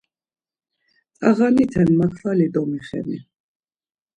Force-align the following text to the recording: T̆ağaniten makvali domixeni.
T̆ağaniten 1.19 1.89
makvali 1.99 2.47
domixeni. 2.53 3.17